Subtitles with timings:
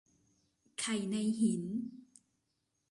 [0.79, 1.63] ไข่ในหิน